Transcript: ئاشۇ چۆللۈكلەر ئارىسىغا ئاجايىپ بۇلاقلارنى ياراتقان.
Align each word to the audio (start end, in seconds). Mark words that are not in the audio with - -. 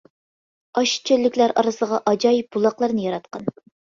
ئاشۇ 0.79 1.01
چۆللۈكلەر 1.09 1.53
ئارىسىغا 1.61 2.01
ئاجايىپ 2.11 2.57
بۇلاقلارنى 2.57 3.05
ياراتقان. 3.07 3.47